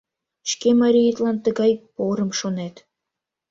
[0.51, 2.75] —Шке мариетлан тыгай «порым» шонет.